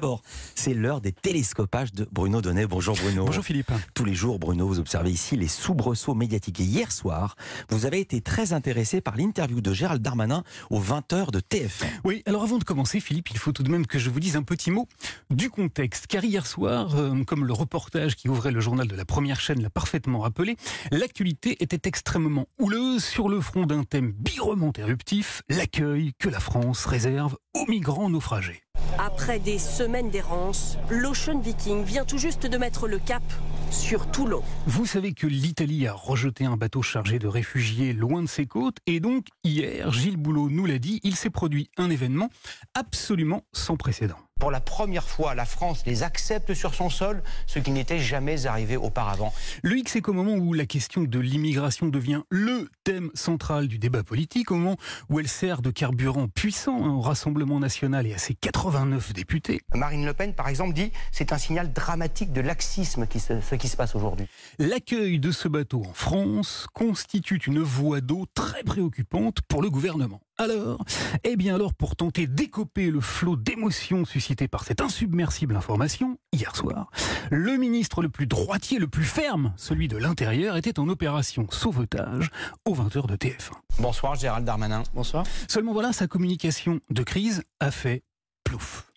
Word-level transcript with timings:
D'abord, 0.00 0.22
c'est 0.54 0.74
l'heure 0.74 1.00
des 1.00 1.10
télescopages 1.10 1.92
de 1.92 2.06
Bruno 2.12 2.40
Donnet. 2.40 2.68
Bonjour 2.68 2.94
Bruno. 2.94 3.24
Bonjour 3.24 3.42
Philippe. 3.42 3.72
Tous 3.94 4.04
les 4.04 4.14
jours, 4.14 4.38
Bruno, 4.38 4.64
vous 4.68 4.78
observez 4.78 5.10
ici 5.10 5.36
les 5.36 5.48
soubresauts 5.48 6.14
médiatiques. 6.14 6.60
Et 6.60 6.62
hier 6.62 6.92
soir, 6.92 7.34
vous 7.68 7.84
avez 7.84 7.98
été 7.98 8.20
très 8.20 8.52
intéressé 8.52 9.00
par 9.00 9.16
l'interview 9.16 9.60
de 9.60 9.72
Gérald 9.72 10.00
Darmanin 10.00 10.44
aux 10.70 10.80
20h 10.80 11.32
de 11.32 11.40
TF1. 11.40 11.86
Oui, 12.04 12.22
alors 12.26 12.44
avant 12.44 12.58
de 12.58 12.62
commencer, 12.64 13.00
Philippe, 13.00 13.32
il 13.32 13.38
faut 13.38 13.50
tout 13.50 13.64
de 13.64 13.70
même 13.72 13.88
que 13.88 13.98
je 13.98 14.08
vous 14.08 14.20
dise 14.20 14.36
un 14.36 14.44
petit 14.44 14.70
mot 14.70 14.86
du 15.30 15.50
contexte. 15.50 16.06
Car 16.06 16.22
hier 16.22 16.46
soir, 16.46 16.94
euh, 16.94 17.24
comme 17.24 17.44
le 17.44 17.52
reportage 17.52 18.14
qui 18.14 18.28
ouvrait 18.28 18.52
le 18.52 18.60
journal 18.60 18.86
de 18.86 18.94
la 18.94 19.04
première 19.04 19.40
chaîne 19.40 19.60
l'a 19.60 19.70
parfaitement 19.70 20.20
rappelé, 20.20 20.56
l'actualité 20.92 21.60
était 21.60 21.88
extrêmement 21.88 22.46
houleuse 22.60 23.02
sur 23.02 23.28
le 23.28 23.40
front 23.40 23.66
d'un 23.66 23.82
thème 23.82 24.12
birement 24.12 24.72
éruptif, 24.78 25.42
l'accueil 25.48 26.12
que 26.20 26.28
la 26.28 26.38
France 26.38 26.86
réserve 26.86 27.36
aux 27.52 27.66
migrants 27.66 28.10
naufragés. 28.10 28.62
Après 28.98 29.38
des 29.38 29.58
semaines 29.58 30.10
d'errance, 30.10 30.78
l'Ocean 30.90 31.38
Viking 31.38 31.84
vient 31.84 32.04
tout 32.04 32.18
juste 32.18 32.46
de 32.46 32.58
mettre 32.58 32.88
le 32.88 32.98
cap 32.98 33.22
sur 33.70 34.10
Toulon. 34.10 34.42
Vous 34.66 34.86
savez 34.86 35.12
que 35.12 35.26
l'Italie 35.26 35.86
a 35.86 35.92
rejeté 35.92 36.44
un 36.44 36.56
bateau 36.56 36.82
chargé 36.82 37.18
de 37.18 37.26
réfugiés 37.26 37.92
loin 37.92 38.22
de 38.22 38.28
ses 38.28 38.46
côtes 38.46 38.78
et 38.86 39.00
donc 39.00 39.26
hier, 39.44 39.92
Gilles 39.92 40.16
Boulot 40.16 40.48
nous 40.50 40.66
l'a 40.66 40.78
dit, 40.78 41.00
il 41.02 41.16
s'est 41.16 41.30
produit 41.30 41.70
un 41.76 41.90
événement 41.90 42.30
absolument 42.74 43.44
sans 43.52 43.76
précédent. 43.76 44.18
Pour 44.38 44.50
la 44.52 44.60
première 44.60 45.08
fois, 45.08 45.34
la 45.34 45.44
France 45.44 45.82
les 45.84 46.02
accepte 46.02 46.54
sur 46.54 46.74
son 46.74 46.90
sol, 46.90 47.22
ce 47.46 47.58
qui 47.58 47.72
n'était 47.72 47.98
jamais 47.98 48.46
arrivé 48.46 48.76
auparavant. 48.76 49.32
Le 49.62 49.76
X, 49.78 49.92
c'est 49.92 50.00
qu'au 50.00 50.12
moment 50.12 50.34
où 50.34 50.54
la 50.54 50.66
question 50.66 51.02
de 51.02 51.18
l'immigration 51.18 51.86
devient 51.86 52.22
le 52.30 52.68
thème 52.84 53.10
central 53.14 53.66
du 53.66 53.78
débat 53.78 54.04
politique, 54.04 54.52
au 54.52 54.56
moment 54.56 54.76
où 55.10 55.18
elle 55.18 55.28
sert 55.28 55.60
de 55.60 55.70
carburant 55.70 56.28
puissant 56.28 56.84
hein, 56.84 56.90
au 56.90 57.00
Rassemblement 57.00 57.58
national 57.58 58.06
et 58.06 58.14
à 58.14 58.18
ses 58.18 58.34
89 58.34 59.12
députés. 59.12 59.60
Marine 59.74 60.06
Le 60.06 60.14
Pen, 60.14 60.34
par 60.34 60.48
exemple, 60.48 60.72
dit 60.72 60.92
c'est 61.10 61.32
un 61.32 61.38
signal 61.38 61.72
dramatique 61.72 62.32
de 62.32 62.40
laxisme 62.40 63.06
qui 63.06 63.18
se, 63.18 63.40
ce 63.40 63.54
qui 63.56 63.68
se 63.68 63.76
passe 63.76 63.96
aujourd'hui. 63.96 64.28
L'accueil 64.58 65.18
de 65.18 65.32
ce 65.32 65.48
bateau 65.48 65.82
en 65.84 65.94
France 65.94 66.66
constitue 66.72 67.40
une 67.46 67.60
voie 67.60 68.00
d'eau 68.00 68.26
très 68.34 68.62
préoccupante 68.62 69.40
pour 69.48 69.62
le 69.62 69.70
gouvernement. 69.70 70.20
Alors, 70.40 70.84
eh 71.24 71.34
bien 71.34 71.56
alors, 71.56 71.74
pour 71.74 71.96
tenter 71.96 72.28
d'écoper 72.28 72.92
le 72.92 73.00
flot 73.00 73.34
d'émotions 73.34 74.04
suscité 74.04 74.46
par 74.46 74.62
cette 74.62 74.80
insubmersible 74.80 75.56
information, 75.56 76.16
hier 76.32 76.54
soir, 76.54 76.92
le 77.32 77.56
ministre 77.56 78.02
le 78.02 78.08
plus 78.08 78.28
droitier, 78.28 78.78
le 78.78 78.86
plus 78.86 79.02
ferme, 79.02 79.52
celui 79.56 79.88
de 79.88 79.96
l'Intérieur, 79.96 80.56
était 80.56 80.78
en 80.78 80.88
opération 80.88 81.48
sauvetage 81.50 82.30
aux 82.64 82.74
20h 82.76 83.08
de 83.08 83.16
TF1. 83.16 83.50
Bonsoir 83.80 84.14
Gérald 84.14 84.44
Darmanin. 84.44 84.84
Bonsoir. 84.94 85.24
Seulement 85.48 85.72
voilà, 85.72 85.92
sa 85.92 86.06
communication 86.06 86.78
de 86.88 87.02
crise 87.02 87.42
a 87.58 87.72
fait 87.72 88.04
plouf. 88.44 88.87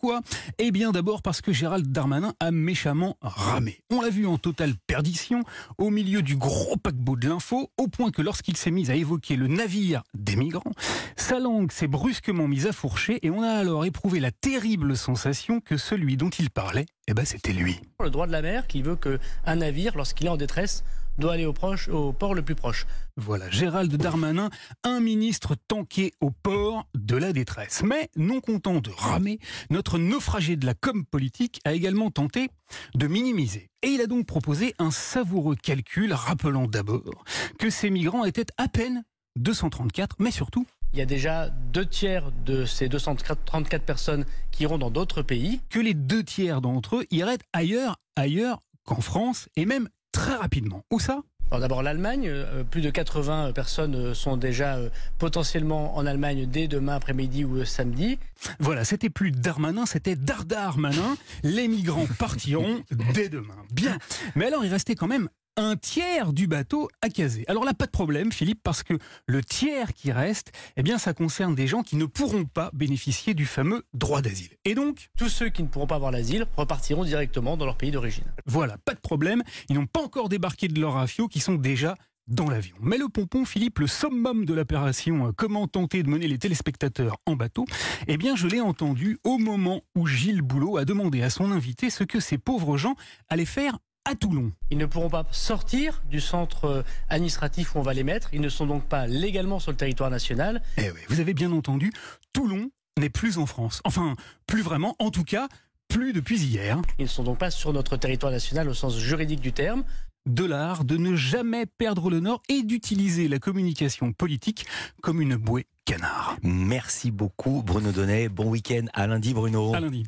Pourquoi? 0.00 0.20
Eh 0.58 0.70
bien 0.70 0.92
d'abord 0.92 1.22
parce 1.22 1.40
que 1.40 1.52
Gérald 1.52 1.90
Darmanin 1.90 2.32
a 2.38 2.52
méchamment 2.52 3.16
ramé. 3.20 3.80
On 3.90 4.00
l'a 4.00 4.10
vu 4.10 4.28
en 4.28 4.38
totale 4.38 4.74
perdition, 4.86 5.42
au 5.76 5.90
milieu 5.90 6.22
du 6.22 6.36
gros 6.36 6.76
paquebot 6.76 7.16
de 7.16 7.28
l'info, 7.28 7.72
au 7.76 7.88
point 7.88 8.12
que 8.12 8.22
lorsqu'il 8.22 8.56
s'est 8.56 8.70
mis 8.70 8.92
à 8.92 8.94
évoquer 8.94 9.34
le 9.34 9.48
navire 9.48 10.04
des 10.14 10.36
migrants, 10.36 10.70
sa 11.16 11.40
langue 11.40 11.72
s'est 11.72 11.88
brusquement 11.88 12.46
mise 12.46 12.68
à 12.68 12.72
fourcher 12.72 13.18
et 13.26 13.30
on 13.30 13.42
a 13.42 13.50
alors 13.50 13.84
éprouvé 13.86 14.20
la 14.20 14.30
terrible 14.30 14.96
sensation 14.96 15.60
que 15.60 15.76
celui 15.76 16.16
dont 16.16 16.30
il 16.30 16.50
parlait, 16.50 16.86
eh 17.08 17.14
ben 17.14 17.24
c'était 17.24 17.52
lui. 17.52 17.80
Le 18.00 18.10
droit 18.10 18.28
de 18.28 18.32
la 18.32 18.42
mer 18.42 18.68
qui 18.68 18.82
veut 18.82 18.94
qu'un 18.94 19.56
navire, 19.56 19.96
lorsqu'il 19.96 20.28
est 20.28 20.30
en 20.30 20.36
détresse, 20.36 20.84
doit 21.18 21.34
aller 21.34 21.46
au, 21.46 21.52
proche, 21.52 21.88
au 21.88 22.12
port 22.12 22.34
le 22.34 22.42
plus 22.42 22.54
proche. 22.54 22.86
Voilà, 23.16 23.50
Gérald 23.50 23.94
Darmanin, 23.96 24.50
un 24.84 25.00
ministre 25.00 25.56
tanké 25.68 26.12
au 26.20 26.30
port 26.30 26.88
de 26.94 27.16
la 27.16 27.32
détresse. 27.32 27.82
Mais 27.84 28.08
non 28.16 28.40
content 28.40 28.80
de 28.80 28.90
ramer, 28.90 29.38
notre 29.70 29.98
naufragé 29.98 30.56
de 30.56 30.66
la 30.66 30.74
com 30.74 31.04
politique 31.04 31.60
a 31.64 31.72
également 31.72 32.10
tenté 32.10 32.48
de 32.94 33.06
minimiser. 33.06 33.70
Et 33.82 33.88
il 33.88 34.00
a 34.00 34.06
donc 34.06 34.26
proposé 34.26 34.74
un 34.78 34.90
savoureux 34.90 35.56
calcul 35.56 36.12
rappelant 36.12 36.66
d'abord 36.66 37.24
que 37.58 37.70
ces 37.70 37.90
migrants 37.90 38.24
étaient 38.24 38.46
à 38.56 38.68
peine 38.68 39.04
234, 39.36 40.16
mais 40.18 40.30
surtout 40.30 40.66
il 40.94 40.98
y 40.98 41.02
a 41.02 41.06
déjà 41.06 41.50
deux 41.50 41.84
tiers 41.84 42.32
de 42.46 42.64
ces 42.64 42.88
234 42.88 43.84
personnes 43.84 44.24
qui 44.50 44.62
iront 44.62 44.78
dans 44.78 44.90
d'autres 44.90 45.20
pays. 45.20 45.60
Que 45.68 45.78
les 45.78 45.92
deux 45.92 46.24
tiers 46.24 46.62
d'entre 46.62 46.96
eux 46.96 47.04
iraient 47.10 47.38
ailleurs, 47.52 47.98
ailleurs 48.16 48.62
qu'en 48.84 49.02
France, 49.02 49.50
et 49.56 49.66
même 49.66 49.90
très 50.18 50.34
rapidement. 50.34 50.84
Où 50.90 50.98
ça? 50.98 51.22
D'abord 51.50 51.82
l'Allemagne, 51.82 52.26
euh, 52.28 52.62
plus 52.62 52.82
de 52.82 52.90
80 52.90 53.52
personnes 53.52 53.94
euh, 53.94 54.14
sont 54.14 54.36
déjà 54.36 54.76
euh, 54.76 54.90
potentiellement 55.18 55.96
en 55.96 56.04
Allemagne 56.04 56.44
dès 56.46 56.68
demain 56.68 56.96
après-midi 56.96 57.44
ou 57.44 57.64
samedi. 57.64 58.18
Voilà, 58.58 58.84
c'était 58.84 59.08
plus 59.08 59.30
Darmanin, 59.30 59.86
c'était 59.86 60.14
Dardarmanin. 60.14 61.16
Les 61.42 61.68
migrants 61.68 62.06
partiront 62.18 62.82
dès 63.14 63.28
demain. 63.30 63.54
Bien. 63.72 63.96
Mais 64.34 64.46
alors 64.46 64.64
il 64.64 64.70
restait 64.70 64.94
quand 64.94 65.06
même 65.08 65.30
un 65.58 65.76
tiers 65.76 66.32
du 66.32 66.46
bateau 66.46 66.88
à 67.02 67.08
caser. 67.08 67.44
Alors 67.48 67.64
là, 67.64 67.74
pas 67.74 67.86
de 67.86 67.90
problème, 67.90 68.30
Philippe, 68.30 68.60
parce 68.62 68.84
que 68.84 68.94
le 69.26 69.42
tiers 69.42 69.92
qui 69.92 70.12
reste, 70.12 70.52
eh 70.76 70.82
bien, 70.82 70.98
ça 70.98 71.12
concerne 71.12 71.54
des 71.54 71.66
gens 71.66 71.82
qui 71.82 71.96
ne 71.96 72.06
pourront 72.06 72.44
pas 72.44 72.70
bénéficier 72.72 73.34
du 73.34 73.44
fameux 73.44 73.82
droit 73.92 74.22
d'asile. 74.22 74.50
Et 74.64 74.74
donc, 74.76 75.08
tous 75.18 75.28
ceux 75.28 75.48
qui 75.48 75.64
ne 75.64 75.68
pourront 75.68 75.88
pas 75.88 75.96
avoir 75.96 76.12
l'asile 76.12 76.46
repartiront 76.56 77.04
directement 77.04 77.56
dans 77.56 77.66
leur 77.66 77.76
pays 77.76 77.90
d'origine. 77.90 78.24
Voilà, 78.46 78.78
pas 78.78 78.94
de 78.94 79.00
problème. 79.00 79.42
Ils 79.68 79.74
n'ont 79.74 79.86
pas 79.86 80.00
encore 80.00 80.28
débarqué 80.28 80.68
de 80.68 80.80
leur 80.80 80.94
rafio, 80.94 81.26
qui 81.26 81.40
sont 81.40 81.56
déjà 81.56 81.96
dans 82.28 82.48
l'avion. 82.48 82.76
Mais 82.80 82.98
le 82.98 83.08
pompon, 83.08 83.44
Philippe, 83.44 83.80
le 83.80 83.86
summum 83.86 84.44
de 84.44 84.54
l'opération 84.54 85.28
euh, 85.28 85.32
Comment 85.36 85.66
tenter 85.66 86.02
de 86.02 86.08
mener 86.08 86.28
les 86.28 86.38
téléspectateurs 86.38 87.16
en 87.26 87.34
bateau, 87.34 87.64
eh 88.06 88.16
bien, 88.16 88.36
je 88.36 88.46
l'ai 88.46 88.60
entendu 88.60 89.18
au 89.24 89.38
moment 89.38 89.80
où 89.96 90.06
Gilles 90.06 90.42
Boulot 90.42 90.76
a 90.76 90.84
demandé 90.84 91.22
à 91.22 91.30
son 91.30 91.50
invité 91.50 91.90
ce 91.90 92.04
que 92.04 92.20
ces 92.20 92.38
pauvres 92.38 92.76
gens 92.76 92.94
allaient 93.28 93.44
faire 93.44 93.78
à 94.08 94.14
Toulon. 94.14 94.52
Ils 94.70 94.78
ne 94.78 94.86
pourront 94.86 95.10
pas 95.10 95.26
sortir 95.30 96.02
du 96.10 96.20
centre 96.20 96.64
euh, 96.64 96.82
administratif 97.10 97.74
où 97.74 97.78
on 97.78 97.82
va 97.82 97.92
les 97.92 98.04
mettre. 98.04 98.30
Ils 98.32 98.40
ne 98.40 98.48
sont 98.48 98.66
donc 98.66 98.84
pas 98.84 99.06
légalement 99.06 99.58
sur 99.58 99.70
le 99.70 99.76
territoire 99.76 100.10
national. 100.10 100.62
Eh 100.78 100.90
oui, 100.90 101.00
vous 101.08 101.20
avez 101.20 101.34
bien 101.34 101.52
entendu, 101.52 101.92
Toulon 102.32 102.70
n'est 102.98 103.10
plus 103.10 103.36
en 103.36 103.44
France. 103.44 103.82
Enfin, 103.84 104.16
plus 104.46 104.62
vraiment, 104.62 104.96
en 104.98 105.10
tout 105.10 105.24
cas, 105.24 105.48
plus 105.88 106.14
depuis 106.14 106.40
hier. 106.40 106.80
Ils 106.98 107.02
ne 107.02 107.08
sont 107.08 107.22
donc 107.22 107.38
pas 107.38 107.50
sur 107.50 107.74
notre 107.74 107.98
territoire 107.98 108.32
national 108.32 108.68
au 108.68 108.74
sens 108.74 108.98
juridique 108.98 109.40
du 109.40 109.52
terme. 109.52 109.84
De 110.26 110.44
l'art 110.44 110.84
de 110.84 110.96
ne 110.96 111.14
jamais 111.14 111.66
perdre 111.66 112.10
le 112.10 112.20
nord 112.20 112.42
et 112.48 112.62
d'utiliser 112.62 113.28
la 113.28 113.38
communication 113.38 114.12
politique 114.12 114.66
comme 115.02 115.20
une 115.20 115.36
bouée 115.36 115.66
canard. 115.84 116.36
Merci 116.42 117.10
beaucoup 117.10 117.62
Bruno 117.62 117.92
Donnet. 117.92 118.28
Bon 118.28 118.48
week-end. 118.48 118.86
À 118.94 119.06
lundi 119.06 119.32
Bruno. 119.32 119.74
À 119.74 119.80
lundi. 119.80 120.04